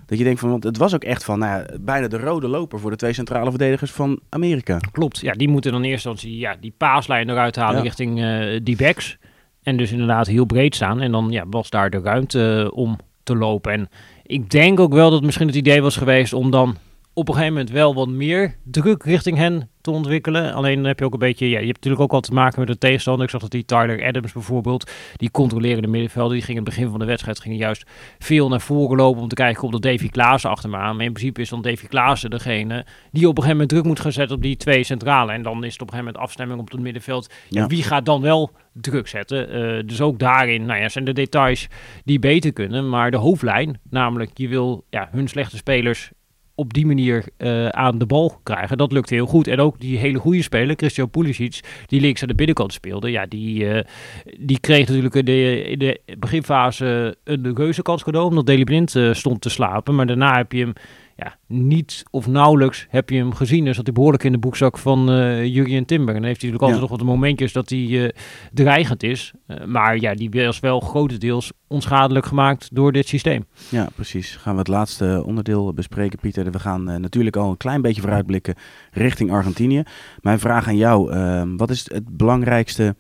Dat 0.06 0.18
je 0.18 0.24
denkt 0.24 0.40
van, 0.40 0.50
want 0.50 0.64
het 0.64 0.78
was 0.78 0.94
ook 0.96 1.04
echt 1.04 1.24
van 1.24 1.40
nou 1.40 1.60
ja, 1.60 1.66
bijna 1.82 2.08
de 2.08 2.18
rode 2.18 2.48
loper 2.48 2.80
voor 2.80 2.90
de 2.90 2.96
twee 2.96 3.14
centrale 3.14 3.50
verdedigers 3.50 3.92
van 3.92 4.20
Amerika. 4.30 4.78
Klopt, 4.92 5.20
ja, 5.20 5.34
die 5.34 5.48
moeten 5.48 5.72
dan 5.72 5.84
eerste 5.84 6.10
instantie 6.10 6.40
ja, 6.40 6.56
die 6.60 6.74
paaslijn 6.78 7.30
eruit 7.30 7.56
halen 7.56 7.78
Ja. 7.78 7.82
richting 7.84 8.24
eh, 8.24 8.60
die 8.64 8.76
backs. 8.76 9.18
En 9.64 9.78
dus 9.78 9.92
inderdaad 9.92 10.28
heel 10.28 10.46
breed 10.46 10.76
staan. 10.76 11.02
En 11.02 11.12
dan 11.12 11.28
ja, 11.30 11.44
was 11.50 11.70
daar 11.70 11.90
de 11.90 12.00
ruimte 12.00 12.72
om 12.74 12.98
te 13.24 13.36
lopen. 13.36 13.72
En 13.72 13.90
ik 14.24 14.50
denk 14.50 14.80
ook 14.80 14.94
wel 14.94 15.10
dat 15.10 15.24
misschien 15.24 15.48
het 15.48 15.56
idee 15.56 15.82
was 15.82 15.98
geweest 15.98 16.34
om 16.34 16.52
dan 16.52 16.76
op 17.14 17.28
een 17.28 17.34
gegeven 17.34 17.54
moment 17.54 17.72
wel 17.72 17.94
wat 17.94 18.08
meer 18.08 18.56
druk 18.64 19.04
richting 19.04 19.38
hen 19.38 19.70
te 19.82 19.92
ontwikkelen. 19.92 20.54
Alleen 20.54 20.76
dan 20.76 20.86
heb 20.86 21.00
je 21.00 21.06
ook 21.06 21.14
een 21.14 21.20
beetje, 21.20 21.50
ja, 21.50 21.60
je 21.60 21.66
hebt 21.66 21.76
natuurlijk 21.76 22.04
ook 22.04 22.12
al 22.12 22.22
te 22.22 22.34
maken 22.34 22.60
met 22.60 22.68
de 22.68 22.78
tegenstander. 22.78 23.24
Ik 23.24 23.30
zag 23.30 23.42
dat 23.42 23.52
die 23.52 23.66
Tyler 23.66 24.06
Adams 24.06 24.32
bijvoorbeeld, 24.32 24.92
die 25.16 25.32
controlerende 25.32 25.88
middenvelder, 25.88 26.34
die 26.34 26.42
ging 26.42 26.58
in 26.58 26.64
het 26.64 26.74
begin 26.74 26.90
van 26.90 27.00
de 27.00 27.06
wedstrijd 27.06 27.40
ging 27.40 27.58
juist 27.58 27.86
veel 28.20 28.50
naar 28.50 28.62
voren 28.62 28.98
lopen 28.98 29.22
om 29.22 29.28
te 29.28 29.36
kijken 29.36 29.60
komt 29.60 29.72
dat 29.72 29.82
Davy 29.82 30.10
Klaassen 30.10 30.50
achter 30.50 30.70
me 30.70 30.78
aan. 30.78 30.96
Maar 30.96 31.06
in 31.06 31.14
principe 31.14 31.42
is 31.42 31.50
dan 31.50 31.62
Davy 31.62 31.88
Klaassen 31.88 32.30
degene 32.30 32.86
die 33.12 33.28
op 33.28 33.38
een 33.38 33.44
gegeven 33.44 33.52
moment 33.52 33.70
druk 33.70 33.84
moet 33.84 34.00
gaan 34.00 34.12
zetten 34.12 34.36
op 34.36 34.42
die 34.42 34.58
twee 34.58 34.84
centrale. 34.84 35.32
En 35.32 35.44
dan 35.44 35.64
is 35.64 35.74
het 35.74 35.82
op 35.82 35.88
een 35.88 35.94
gegeven 35.94 36.06
moment 36.06 36.18
afstemming 36.18 36.60
op 36.60 36.72
het 36.72 36.82
middenveld. 36.82 37.30
Ja. 37.50 37.68
Wie 37.68 37.84
gaat 37.84 38.06
dan 38.06 38.22
wel 38.22 38.52
druk 38.74 39.08
zetten? 39.08 39.50
Eh, 39.50 39.84
dus 39.86 40.02
ook 40.02 40.20
daarin 40.20 40.66
nou 40.66 40.80
ja, 40.80 40.90
zijn 40.90 41.06
de 41.06 41.14
details 41.14 41.68
die 42.04 42.20
beter 42.20 42.54
kunnen. 42.54 42.90
Maar 42.90 43.12
de 43.12 43.18
hoofdlijn, 43.18 43.80
namelijk 43.90 44.32
je 44.34 44.48
wil 44.48 44.86
ja, 44.90 45.10
hun 45.12 45.28
slechte 45.28 45.58
spelers 45.58 46.12
op 46.56 46.74
die 46.74 46.86
manier 46.86 47.24
eh, 47.38 47.68
aan 47.68 47.98
de 47.98 48.06
bal 48.06 48.40
krijgen. 48.44 48.78
Dat 48.78 48.92
lukte 48.92 49.14
heel 49.14 49.26
goed. 49.26 49.48
En 49.48 49.60
ook 49.60 49.80
die 49.80 49.98
hele 49.98 50.20
goede 50.20 50.42
speler, 50.42 50.76
Christian 50.76 51.10
Pulisic, 51.10 51.60
die 51.86 52.02
links 52.02 52.22
aan 52.22 52.28
de 52.28 52.36
binnenkant 52.36 52.74
speelde. 52.74 53.12
Ja, 53.12 53.26
die, 53.26 53.70
eh, 53.70 53.84
die 54.40 54.60
kreeg 54.60 54.88
natuurlijk 54.88 55.16
in 55.16 55.26
de, 55.26 55.64
in 55.64 55.80
de 55.80 56.00
beginfase 56.20 57.18
een 57.24 57.56
reuzenkans 57.56 58.04
cadeau, 58.04 58.28
omdat 58.28 58.46
Daley 58.46 58.64
Blind 58.64 58.96
eh, 58.96 59.14
stond 59.14 59.42
te 59.42 59.50
slapen. 59.50 59.96
Maar 59.96 60.06
daarna 60.06 60.38
heb 60.38 60.52
je 60.52 60.60
hem 60.60 60.74
ja, 61.16 61.36
niet 61.48 62.04
of 62.12 62.28
nauwelijks 62.28 62.86
heb 62.90 63.10
je 63.10 63.18
hem 63.18 63.34
gezien. 63.34 63.66
Dus 63.66 63.76
zat 63.76 63.86
hij 63.86 63.94
behoorlijk 63.94 64.24
in 64.24 64.32
de 64.32 64.38
boekzak 64.38 64.78
van 64.78 65.06
Jurgen 65.50 65.86
Timber. 65.86 66.16
En 66.16 66.22
dan 66.22 66.30
heeft 66.30 66.42
hij 66.42 66.52
natuurlijk 66.52 66.62
altijd 66.62 66.76
Ja. 66.76 66.82
nog 66.82 66.90
wat 66.90 67.04
momentjes 67.08 67.54
dat 67.54 67.70
hij 67.70 68.04
eh, 68.04 68.10
dreigend 68.54 69.04
is. 69.04 69.34
Eh, 69.48 69.66
maar 69.66 70.00
ja, 70.00 70.14
die 70.14 70.30
was 70.30 70.60
wel 70.60 70.80
grotendeels 70.80 71.52
onschadelijk 71.68 72.26
gemaakt 72.26 72.70
door 72.76 72.92
dit 72.92 73.08
systeem. 73.08 73.46
Ja, 73.70 73.88
precies. 73.96 74.36
Gaan 74.36 74.54
we 74.54 74.60
het 74.60 74.68
laatste 74.68 75.24
onderdeel 75.26 75.74
bespreken, 75.74 76.20
Pieter. 76.20 76.52
We 76.52 76.60
gaan 76.60 76.84
natuurlijk 77.02 77.36
al 77.36 77.50
een 77.50 77.58
klein 77.58 77.82
beetje 77.82 78.02
vooruitblikken 78.02 78.56
richting 78.92 79.32
Argentinië. 79.32 79.84
Mijn 80.22 80.40
vraag 80.40 80.68
aan 80.68 80.78
jou, 80.78 81.12
ehm, 81.12 81.56
wat 81.56 81.70
is 81.70 81.92
het 81.92 82.18
belangrijkste, 82.18 82.96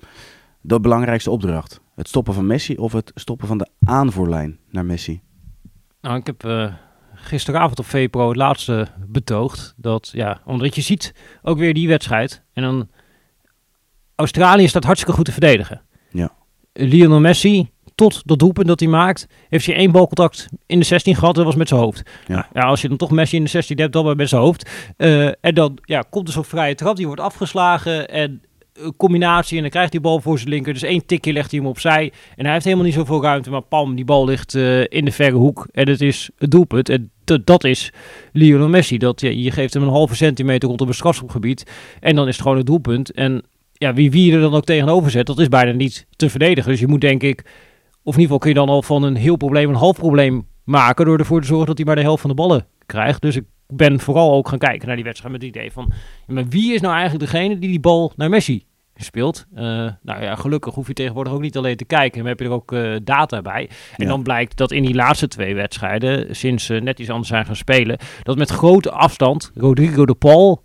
de 0.62 0.80
belangrijkste 0.80 1.32
opdracht? 1.32 1.82
Het 1.96 2.08
stoppen 2.08 2.34
van 2.34 2.48
Messi 2.48 2.76
of 2.76 2.92
het 2.94 3.12
stoppen 3.16 3.48
van 3.48 3.58
de 3.58 3.68
aanvoerlijn 3.86 4.58
naar 4.70 4.86
Messi? 4.86 5.22
Nou, 6.02 6.18
ik 6.18 6.26
heb 6.26 6.44
gisteravond 7.24 7.80
op 7.80 7.86
VPRO 7.86 8.28
het 8.28 8.38
laatste 8.38 8.88
betoogd. 9.08 9.74
Dat, 9.78 10.10
ja, 10.14 10.42
omdat 10.46 10.76
je 10.76 10.82
ziet 10.82 11.14
ook 11.42 11.58
weer 11.58 11.74
die 11.74 11.88
wedstrijd. 11.88 12.44
En 12.54 12.64
dan... 12.64 12.90
Australië 14.16 14.68
staat 14.68 14.84
hartstikke 14.84 15.16
goed 15.16 15.26
te 15.26 15.32
verdedigen. 15.32 15.82
Ja. 16.12 16.32
Lionel 16.74 17.20
Messi, 17.20 17.70
tot 17.96 18.22
dat 18.26 18.40
doelpunt 18.40 18.68
dat 18.68 18.80
hij 18.80 18.90
maakt, 18.90 19.28
heeft 19.50 19.66
hij 19.66 19.76
één 19.76 19.92
balcontact 19.92 20.48
in 20.66 20.80
de 20.80 20.86
16 20.86 21.16
gehad. 21.16 21.36
Dat 21.36 21.46
was 21.46 21.56
met 21.56 21.68
zijn 21.68 21.80
hoofd. 21.80 22.04
Ja. 22.28 22.34
Nou, 22.34 22.46
ja, 22.54 22.62
als 22.62 22.82
je 22.82 22.88
dan 22.88 22.98
toch 22.98 23.12
Messi 23.12 23.36
in 23.36 23.44
de 23.44 23.50
16 23.50 23.80
hebt, 23.80 23.94
dan 23.94 24.06
maar 24.06 24.16
met 24.16 24.30
zijn 24.30 24.42
hoofd. 24.42 24.70
Eh, 24.98 25.26
en 25.26 25.54
dan 25.54 25.78
ja, 25.82 26.04
komt 26.10 26.28
er 26.28 26.34
zo'n 26.34 26.44
vrije 26.44 26.76
trap, 26.76 26.96
die 26.96 27.06
wordt 27.06 27.22
afgeslagen. 27.22 28.10
En 28.10 28.42
eh, 28.74 28.88
combinatie 28.98 29.56
en 29.56 29.62
dan 29.62 29.72
krijgt 29.72 29.92
hij 29.92 30.02
bal 30.02 30.20
voor 30.20 30.38
zijn 30.38 30.50
linker. 30.50 30.74
Dus 30.74 30.84
één 30.84 31.06
tikje 31.06 31.34
legt 31.34 31.52
hij 31.52 31.60
hem 31.60 31.70
opzij. 31.70 32.12
En 32.36 32.44
hij 32.44 32.54
heeft 32.54 32.66
helemaal 32.66 32.86
niet 32.86 32.94
zoveel 32.94 33.22
ruimte. 33.22 33.50
Maar 33.50 33.62
pam, 33.62 33.96
die 33.96 34.06
bal 34.06 34.26
ligt 34.26 34.54
uh, 34.54 34.80
in 34.80 35.06
de 35.06 35.12
verre 35.12 35.36
hoek. 35.36 35.68
En 35.72 35.90
het 35.90 36.02
is 36.02 36.30
het 36.38 36.52
doelpunt. 36.52 36.90
En 36.90 37.12
dat 37.44 37.64
is 37.64 37.92
Lionel 38.32 38.70
Messi. 38.70 38.98
Dat, 38.98 39.22
je 39.22 39.52
geeft 39.52 39.74
hem 39.74 39.84
een 39.84 39.90
halve 39.90 40.16
centimeter 40.16 40.68
rondom 40.68 40.88
het 40.88 40.96
strafschopgebied. 40.96 41.72
En 42.00 42.16
dan 42.16 42.28
is 42.28 42.34
het 42.34 42.42
gewoon 42.42 42.58
het 42.58 42.66
doelpunt. 42.66 43.12
En 43.12 43.44
ja, 43.74 43.94
wie, 43.94 44.12
wie 44.12 44.34
er 44.34 44.42
dan 44.42 44.54
ook 44.54 44.66
tegenover 44.66 45.12
zet, 45.12 45.26
dat 45.26 45.40
is 45.40 45.48
bijna 45.48 45.72
niet 45.72 46.06
te 46.16 46.30
verdedigen. 46.30 46.72
Dus 46.72 46.80
je 46.80 46.88
moet 46.88 47.02
denk 47.02 47.24
ik, 47.24 47.40
of 48.04 48.14
in 48.16 48.22
ieder 48.22 48.22
geval 48.22 48.38
kun 48.38 48.50
je 48.50 48.56
dan 48.56 48.70
al 48.70 48.82
van 48.82 49.04
een 49.04 49.16
heel 49.16 49.36
probleem 49.36 49.70
een 49.70 49.76
half 49.76 49.98
probleem 49.98 50.48
maken. 50.64 51.06
Door 51.06 51.20
ervoor 51.20 51.42
te 51.42 51.48
zorgen 51.48 51.68
dat 51.68 51.78
hij 51.78 51.86
maar 51.86 51.96
de 51.96 52.02
helft 52.02 52.22
van 52.22 52.30
de 52.30 52.36
ballen 52.36 52.66
krijgt. 52.86 53.22
Dus 53.22 53.36
ik 53.36 53.46
ben 53.68 54.00
vooral 54.00 54.34
ook 54.34 54.48
gaan 54.48 54.60
kijken 54.60 54.88
naar 54.88 54.96
die 54.96 55.06
wedstrijd 55.06 55.34
met 55.34 55.42
het 55.42 55.56
idee 55.56 55.72
van... 55.72 55.92
maar 56.28 56.48
wie 56.48 56.74
is 56.74 56.82
nou 56.82 56.94
eigenlijk 56.94 57.32
degene 57.32 57.60
die 57.60 57.70
die 57.70 57.80
bal 57.80 58.12
naar 58.16 58.30
Messi 58.30 58.66
speelt? 58.96 59.46
Uh, 59.56 59.62
nou 60.02 60.22
ja, 60.22 60.36
gelukkig 60.36 60.74
hoef 60.74 60.88
je 60.88 60.94
tegenwoordig 60.94 61.34
ook 61.34 61.42
niet 61.42 61.58
alleen 61.58 61.78
te 61.78 61.86
kijken. 61.86 62.18
Dan 62.18 62.28
heb 62.28 62.40
je 62.40 62.46
er 62.46 62.52
ook 62.52 62.72
uh, 62.72 62.96
data 63.04 63.42
bij. 63.42 63.70
En 63.98 64.08
dan 64.08 64.24
blijkt 64.24 64.58
dat 64.58 64.72
in 64.72 64.84
die 64.84 64.96
laatste 64.96 65.28
twee 65.28 65.56
wedstrijden, 65.56 66.36
sinds 66.36 66.70
uh, 66.70 66.82
net 66.82 67.00
iets 67.00 67.10
anders 67.10 67.30
zijn 67.30 67.46
gaan 67.46 67.56
spelen... 67.56 67.98
dat 68.24 68.38
met 68.38 68.50
grote 68.50 68.92
afstand 68.92 69.52
Rodrigo 69.56 70.06
de 70.06 70.16
Paul 70.16 70.64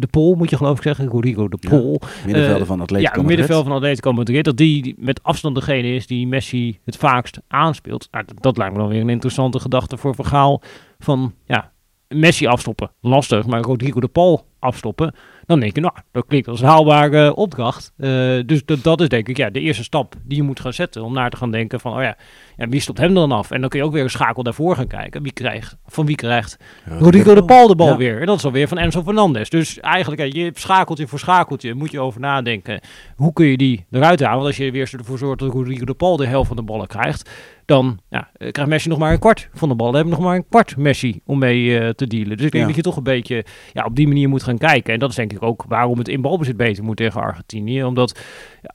de 0.00 0.06
Pol, 0.06 0.34
moet 0.34 0.50
je 0.50 0.56
geloof 0.56 0.76
ik 0.76 0.82
zeggen. 0.82 1.06
Rodrigo 1.06 1.48
de 1.48 1.56
Pol. 1.68 2.00
Ja, 2.00 2.08
middenvelder 2.24 2.66
van 2.66 2.80
Atletico 2.80 3.20
Ja, 3.20 3.26
middenvelder 3.26 3.64
van 3.64 3.76
Atletico 3.76 4.12
Madrid. 4.12 4.44
Dat 4.44 4.56
die 4.56 4.94
met 4.98 5.22
afstand 5.22 5.54
degene 5.54 5.94
is 5.94 6.06
die 6.06 6.26
Messi 6.26 6.78
het 6.84 6.96
vaakst 6.96 7.40
aanspeelt. 7.48 8.08
Nou, 8.10 8.24
dat, 8.24 8.42
dat, 8.42 8.56
lijkt 8.56 8.72
me 8.72 8.78
dan 8.78 8.88
weer 8.88 9.00
een 9.00 9.08
interessante 9.08 9.60
gedachte 9.60 9.96
voor 9.96 10.14
verhaal 10.14 10.62
van... 10.98 11.34
Ja, 11.44 11.72
Messi 12.08 12.46
afstoppen, 12.46 12.90
lastig. 13.00 13.46
Maar 13.46 13.60
Rodrigo 13.60 14.00
de 14.00 14.08
Paul 14.08 14.46
afstoppen, 14.60 15.14
dan 15.46 15.60
denk 15.60 15.74
je, 15.74 15.80
nou, 15.80 15.94
dat 16.12 16.26
klinkt 16.26 16.48
als 16.48 16.60
een 16.60 16.68
haalbare 16.68 17.34
opdracht. 17.34 17.92
Uh, 17.96 18.08
dus 18.46 18.64
dat, 18.64 18.82
dat 18.82 19.00
is 19.00 19.08
denk 19.08 19.28
ik 19.28 19.36
ja, 19.36 19.50
de 19.50 19.60
eerste 19.60 19.82
stap 19.82 20.14
die 20.24 20.36
je 20.36 20.42
moet 20.42 20.60
gaan 20.60 20.72
zetten. 20.72 21.02
Om 21.02 21.12
naar 21.12 21.30
te 21.30 21.36
gaan 21.36 21.50
denken 21.50 21.80
van, 21.80 21.96
oh 21.96 22.02
ja, 22.02 22.16
ja, 22.56 22.68
wie 22.68 22.80
stopt 22.80 22.98
hem 22.98 23.14
dan 23.14 23.32
af? 23.32 23.50
En 23.50 23.60
dan 23.60 23.68
kun 23.68 23.78
je 23.78 23.84
ook 23.84 23.92
weer 23.92 24.02
een 24.02 24.10
schakel 24.10 24.42
daarvoor 24.42 24.76
gaan 24.76 24.86
kijken. 24.86 25.22
Wie 25.22 25.32
krijgt, 25.32 25.76
van 25.86 26.06
wie 26.06 26.16
krijgt 26.16 26.56
Rodrigo 26.84 27.34
de 27.34 27.44
Paul 27.44 27.66
de 27.66 27.74
bal 27.74 27.96
weer? 27.96 28.20
En 28.20 28.26
dat 28.26 28.36
is 28.36 28.44
alweer 28.44 28.68
van 28.68 28.78
Enzo 28.78 29.02
Fernandez. 29.02 29.48
Dus 29.48 29.80
eigenlijk, 29.80 30.32
je 30.32 30.50
schakeltje 30.54 31.06
voor 31.06 31.18
schakeltje 31.18 31.74
moet 31.74 31.90
je 31.90 32.00
over 32.00 32.20
nadenken. 32.20 32.80
Hoe 33.16 33.32
kun 33.32 33.46
je 33.46 33.56
die 33.56 33.86
eruit 33.90 34.20
halen? 34.20 34.36
Want 34.36 34.46
als 34.46 34.56
je 34.56 34.70
weer 34.70 34.90
ervoor 34.98 35.18
zorgt 35.18 35.38
dat 35.38 35.52
Rodrigo 35.52 35.84
de 35.84 35.94
Paul 35.94 36.16
de 36.16 36.26
helft 36.26 36.48
van 36.48 36.56
de 36.56 36.62
ballen 36.62 36.86
krijgt, 36.86 37.30
dan 37.70 37.98
ja, 38.08 38.30
eh, 38.32 38.50
krijgt 38.50 38.70
Messi 38.70 38.88
nog 38.88 38.98
maar 38.98 39.12
een 39.12 39.18
kwart 39.18 39.48
van 39.52 39.68
de 39.68 39.74
bal. 39.74 39.86
Dan 39.86 39.94
hebben 39.94 40.12
we 40.12 40.18
nog 40.18 40.28
maar 40.28 40.36
een 40.36 40.48
kwart 40.48 40.76
Messi 40.76 41.20
om 41.26 41.38
mee 41.38 41.64
uh, 41.64 41.88
te 41.88 42.06
dealen. 42.06 42.36
Dus 42.36 42.46
ik 42.46 42.52
denk 42.52 42.66
dat 42.66 42.76
je 42.76 42.82
toch 42.82 42.96
een 42.96 43.02
beetje 43.02 43.44
ja, 43.72 43.84
op 43.84 43.96
die 43.96 44.08
manier 44.08 44.28
moet 44.28 44.42
gaan 44.42 44.49
kijken. 44.58 44.92
En 44.92 44.98
dat 44.98 45.10
is 45.10 45.16
denk 45.16 45.32
ik 45.32 45.42
ook 45.42 45.64
waarom 45.68 45.98
het 45.98 46.08
in 46.08 46.20
balbezit 46.20 46.56
beter 46.56 46.84
moet 46.84 46.96
tegen 46.96 47.20
Argentinië. 47.20 47.84
Omdat 47.84 48.20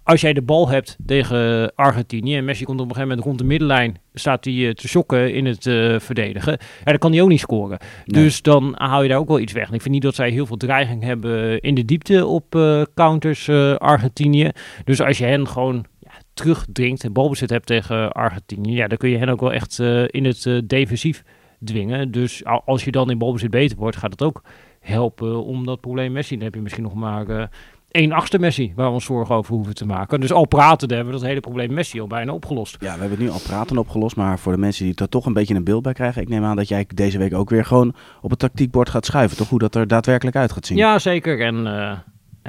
als 0.03 0.21
jij 0.21 0.33
de 0.33 0.41
bal 0.41 0.69
hebt 0.69 0.97
tegen 1.05 1.71
Argentinië 1.75 2.35
en 2.35 2.45
Messi 2.45 2.63
komt 2.63 2.79
op 2.79 2.89
een 2.89 2.95
gegeven 2.95 3.09
moment 3.09 3.27
rond 3.27 3.39
de 3.39 3.45
middenlijn, 3.45 3.97
staat 4.13 4.45
hij 4.45 4.53
uh, 4.53 4.71
te 4.71 4.87
shocken 4.87 5.33
in 5.33 5.45
het 5.45 5.65
uh, 5.65 5.99
verdedigen. 5.99 6.51
Ja, 6.51 6.83
dan 6.83 6.97
kan 6.97 7.11
hij 7.11 7.21
ook 7.21 7.29
niet 7.29 7.39
scoren. 7.39 7.77
Nee. 8.05 8.23
Dus 8.23 8.41
dan 8.41 8.73
haal 8.77 9.03
je 9.03 9.09
daar 9.09 9.17
ook 9.17 9.27
wel 9.27 9.39
iets 9.39 9.53
weg. 9.53 9.67
En 9.67 9.73
ik 9.73 9.81
vind 9.81 9.93
niet 9.93 10.03
dat 10.03 10.15
zij 10.15 10.29
heel 10.29 10.45
veel 10.45 10.57
dreiging 10.57 11.03
hebben 11.03 11.61
in 11.61 11.75
de 11.75 11.85
diepte 11.85 12.25
op 12.25 12.55
uh, 12.55 12.81
counters 12.95 13.49
Argentinië. 13.77 14.49
Dus 14.83 15.01
als 15.01 15.17
je 15.17 15.25
hen 15.25 15.47
gewoon 15.47 15.85
terugdringt 16.33 17.03
en 17.03 17.13
balbezit 17.13 17.49
hebt 17.49 17.65
tegen 17.65 18.11
Argentinië, 18.11 18.75
ja, 18.75 18.87
dan 18.87 18.97
kun 18.97 19.09
je 19.09 19.17
hen 19.17 19.29
ook 19.29 19.39
wel 19.39 19.53
echt 19.53 19.79
in 20.07 20.25
het 20.25 20.61
defensief 20.63 21.23
dwingen. 21.63 22.11
Dus 22.11 22.45
als 22.45 22.83
je 22.83 22.91
dan 22.91 23.09
in 23.09 23.17
balbezit 23.17 23.49
beter 23.49 23.77
wordt, 23.77 23.97
gaat 23.97 24.11
het 24.11 24.23
ook 24.23 24.43
helpen 24.85 25.43
om 25.43 25.65
dat 25.65 25.81
probleem 25.81 26.11
Messi. 26.11 26.35
Dan 26.35 26.43
heb 26.43 26.55
je 26.55 26.61
misschien 26.61 26.83
nog 26.83 26.93
maar 26.93 27.27
uh, 27.27 27.43
één 27.91 28.11
achtste 28.11 28.39
Messi 28.39 28.73
waar 28.75 28.87
we 28.87 28.93
ons 28.93 29.05
zorgen 29.05 29.35
over 29.35 29.53
hoeven 29.53 29.75
te 29.75 29.85
maken. 29.85 30.19
Dus 30.19 30.31
al 30.31 30.45
praten 30.45 30.89
hebben 30.89 31.13
we 31.13 31.19
dat 31.19 31.27
hele 31.27 31.39
probleem 31.39 31.73
Messi 31.73 32.01
al 32.01 32.07
bijna 32.07 32.33
opgelost. 32.33 32.77
Ja, 32.79 32.93
we 32.93 32.99
hebben 32.99 33.09
het 33.09 33.19
nu 33.19 33.29
al 33.29 33.39
praten 33.39 33.77
opgelost, 33.77 34.15
maar 34.15 34.39
voor 34.39 34.51
de 34.51 34.57
mensen 34.57 34.85
die 34.85 34.95
er 34.95 35.09
toch 35.09 35.25
een 35.25 35.33
beetje 35.33 35.55
een 35.55 35.63
beeld 35.63 35.83
bij 35.83 35.93
krijgen, 35.93 36.21
ik 36.21 36.29
neem 36.29 36.43
aan 36.43 36.55
dat 36.55 36.67
jij 36.67 36.85
deze 36.93 37.17
week 37.17 37.33
ook 37.33 37.49
weer 37.49 37.65
gewoon 37.65 37.93
op 38.21 38.29
het 38.29 38.39
tactiekbord 38.39 38.89
gaat 38.89 39.05
schuiven, 39.05 39.37
toch? 39.37 39.49
Hoe 39.49 39.59
dat 39.59 39.75
er 39.75 39.87
daadwerkelijk 39.87 40.35
uit 40.35 40.51
gaat 40.51 40.65
zien. 40.65 40.77
Ja, 40.77 40.99
zeker. 40.99 41.41
En 41.41 41.65
uh, 41.65 41.91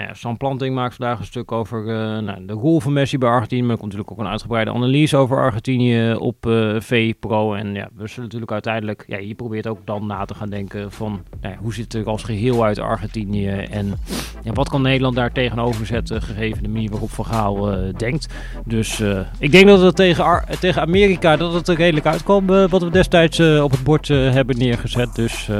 nou 0.05 0.09
Sam 0.12 0.37
Planting 0.37 0.75
maakt 0.75 0.95
vandaag 0.95 1.19
een 1.19 1.25
stuk 1.25 1.53
over 1.53 1.81
uh, 1.81 2.19
nou, 2.19 2.47
de 2.47 2.53
rol 2.53 2.81
van 2.81 2.93
Messi 2.93 3.19
bij 3.19 3.29
Argentinië. 3.29 3.62
Maar 3.62 3.71
er 3.71 3.79
komt 3.79 3.93
natuurlijk 3.93 4.19
ook 4.19 4.25
een 4.25 4.31
uitgebreide 4.31 4.73
analyse 4.73 5.17
over 5.17 5.37
Argentinië 5.37 6.15
op 6.15 6.47
uh, 6.47 6.81
V-Pro. 6.81 7.55
En 7.55 7.75
ja, 7.75 7.88
we 7.95 8.07
zullen 8.07 8.25
natuurlijk 8.25 8.53
uiteindelijk... 8.53 9.05
Ja, 9.07 9.19
je 9.19 9.35
probeert 9.35 9.67
ook 9.67 9.79
dan 9.85 10.07
na 10.07 10.25
te 10.25 10.35
gaan 10.35 10.50
denken 10.50 10.93
van... 10.93 11.23
Nou 11.41 11.55
hoe 11.59 11.75
ziet 11.75 11.93
het 11.93 12.03
er 12.03 12.11
als 12.11 12.23
geheel 12.23 12.65
uit 12.65 12.79
Argentinië? 12.79 13.49
En 13.49 13.99
ja, 14.43 14.53
wat 14.53 14.69
kan 14.69 14.83
Nederland 14.83 15.17
daar 15.17 15.33
tegenover 15.33 15.87
zetten... 15.87 16.23
gegeven 16.23 16.62
de 16.62 16.69
manier 16.69 16.91
waarop 16.91 17.11
Van 17.11 17.25
uh, 17.73 17.95
denkt. 17.97 18.35
Dus 18.65 19.03
ik 19.38 19.53
denk 19.53 19.67
dat 19.67 19.81
het 19.81 19.97
tegen, 19.97 20.45
tegen 20.61 20.83
Amerika... 20.83 21.37
dat 21.37 21.53
het 21.53 21.69
er 21.69 21.76
redelijk 21.76 22.07
uitkwam... 22.07 22.47
wat 22.47 22.83
we 22.83 22.91
destijds 22.91 23.41
op 23.41 23.71
het 23.71 23.85
bord 23.85 24.09
hebben 24.09 24.59
neergezet. 24.59 25.15
Dus 25.15 25.50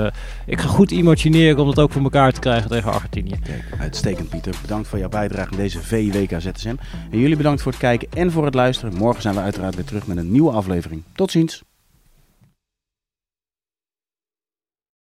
ik 0.47 0.61
ga 0.61 0.69
goed 0.69 0.90
imagineren 0.90 1.59
om 1.59 1.69
het 1.69 1.78
ook 1.78 1.93
voor 1.93 2.02
elkaar 2.02 2.33
te 2.33 2.40
krijgen 2.40 2.71
tegen 2.71 2.93
Argentinië. 2.93 3.35
Uitstekend. 3.81 4.25
Pieter. 4.28 4.54
Bedankt 4.61 4.88
voor 4.88 4.99
jouw 4.99 5.09
bijdrage 5.09 5.50
in 5.50 5.56
deze 5.56 5.83
VWK 5.83 6.40
ZSM. 6.40 6.75
En 7.11 7.18
jullie 7.18 7.37
bedankt 7.37 7.62
voor 7.62 7.73
het 7.73 7.80
kijken 7.80 8.09
en 8.12 8.33
voor 8.33 8.45
het 8.45 8.54
luisteren. 8.54 8.95
Morgen 8.95 9.23
zijn 9.23 9.35
we 9.35 9.40
uiteraard 9.40 9.75
weer 9.75 9.85
terug 9.85 10.06
met 10.06 10.16
een 10.16 10.30
nieuwe 10.30 10.50
aflevering. 10.50 11.02
Tot 11.12 11.30
ziens. 11.30 11.65